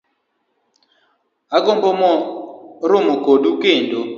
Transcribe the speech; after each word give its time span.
Agombo 1.57 1.87
romo 2.89 3.13
kodu 3.25 3.49
kendo 3.61 3.99